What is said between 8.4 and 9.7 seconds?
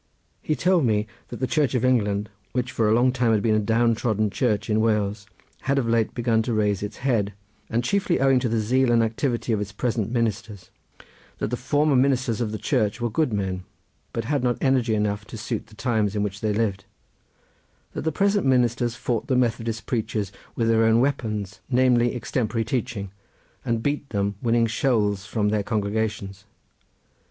the zeal and activity of